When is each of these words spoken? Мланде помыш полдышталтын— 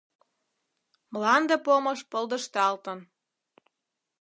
Мланде 1.11 1.55
помыш 1.65 1.99
полдышталтын— 2.11 2.99